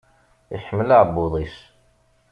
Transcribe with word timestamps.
Iḥemmel 0.55 0.89
aɛebbuḍ-is. 0.95 1.57